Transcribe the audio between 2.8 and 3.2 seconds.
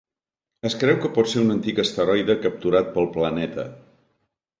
pel